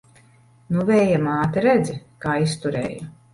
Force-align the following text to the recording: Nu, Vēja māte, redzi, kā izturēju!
Nu, 0.75 0.85
Vēja 0.87 1.19
māte, 1.25 1.63
redzi, 1.67 1.99
kā 2.25 2.39
izturēju! 2.47 3.07